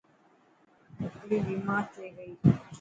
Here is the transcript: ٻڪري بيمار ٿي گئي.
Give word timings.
ٻڪري 0.97 1.37
بيمار 1.47 1.83
ٿي 1.93 2.05
گئي. 2.17 2.31